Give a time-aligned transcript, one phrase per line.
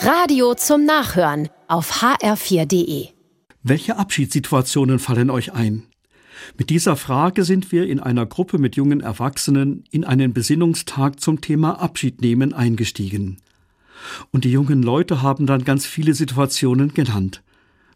[0.00, 3.08] Radio zum Nachhören auf hr4.de.
[3.64, 5.88] Welche Abschiedssituationen fallen euch ein?
[6.56, 11.40] Mit dieser Frage sind wir in einer Gruppe mit jungen Erwachsenen in einen Besinnungstag zum
[11.40, 13.38] Thema Abschied nehmen eingestiegen.
[14.30, 17.42] Und die jungen Leute haben dann ganz viele Situationen genannt.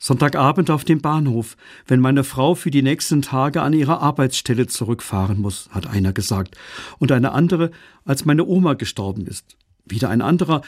[0.00, 1.56] Sonntagabend auf dem Bahnhof,
[1.86, 6.56] wenn meine Frau für die nächsten Tage an ihre Arbeitsstelle zurückfahren muss, hat einer gesagt.
[6.98, 7.70] Und eine andere,
[8.04, 9.56] als meine Oma gestorben ist.
[9.84, 10.62] Wieder ein anderer,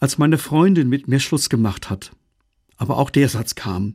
[0.00, 2.10] als meine Freundin mit mir Schluss gemacht hat.
[2.76, 3.94] Aber auch der Satz kam,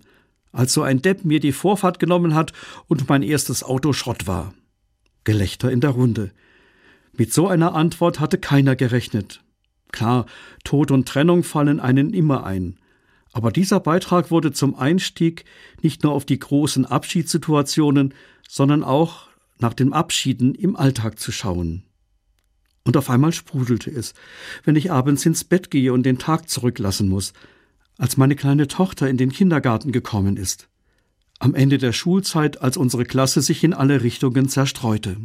[0.51, 2.53] als so ein Depp mir die Vorfahrt genommen hat
[2.87, 4.53] und mein erstes Auto Schrott war.
[5.23, 6.31] Gelächter in der Runde.
[7.17, 9.41] Mit so einer Antwort hatte keiner gerechnet.
[9.91, 10.25] Klar,
[10.63, 12.77] Tod und Trennung fallen einen immer ein.
[13.33, 15.43] Aber dieser Beitrag wurde zum Einstieg
[15.81, 18.13] nicht nur auf die großen Abschiedssituationen,
[18.47, 19.27] sondern auch
[19.57, 21.83] nach dem Abschieden im Alltag zu schauen.
[22.85, 24.13] Und auf einmal sprudelte es,
[24.63, 27.33] wenn ich abends ins Bett gehe und den Tag zurücklassen muss,
[27.97, 30.69] als meine kleine Tochter in den Kindergarten gekommen ist.
[31.39, 35.17] Am Ende der Schulzeit, als unsere Klasse sich in alle Richtungen zerstreute.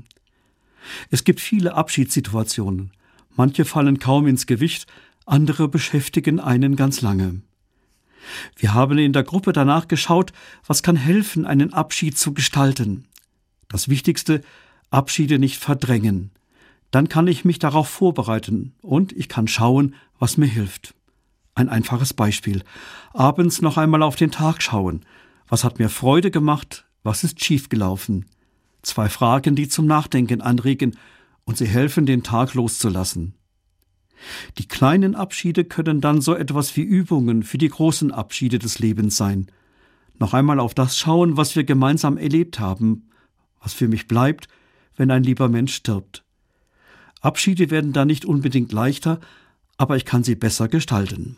[1.11, 2.93] Es gibt viele Abschiedssituationen.
[3.37, 4.87] Manche fallen kaum ins Gewicht,
[5.27, 7.43] andere beschäftigen einen ganz lange.
[8.57, 10.33] Wir haben in der Gruppe danach geschaut,
[10.67, 13.07] was kann helfen, einen Abschied zu gestalten.
[13.69, 14.41] Das Wichtigste,
[14.91, 16.33] Abschiede nicht verdrängen.
[16.91, 20.95] Dann kann ich mich darauf vorbereiten und ich kann schauen, was mir hilft.
[21.55, 22.63] Ein einfaches Beispiel.
[23.13, 25.05] Abends noch einmal auf den Tag schauen.
[25.49, 26.87] Was hat mir Freude gemacht?
[27.03, 28.27] Was ist schiefgelaufen?
[28.83, 30.97] Zwei Fragen, die zum Nachdenken anregen
[31.45, 33.35] und sie helfen, den Tag loszulassen.
[34.59, 39.17] Die kleinen Abschiede können dann so etwas wie Übungen für die großen Abschiede des Lebens
[39.17, 39.47] sein.
[40.19, 43.09] Noch einmal auf das schauen, was wir gemeinsam erlebt haben,
[43.63, 44.49] was für mich bleibt,
[44.97, 46.25] wenn ein lieber Mensch stirbt.
[47.21, 49.21] Abschiede werden dann nicht unbedingt leichter,
[49.77, 51.37] aber ich kann sie besser gestalten.